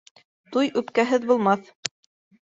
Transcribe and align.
Туй 0.55 0.69
үпкәһеҙ 0.81 1.27
булмаҫ. 1.31 1.69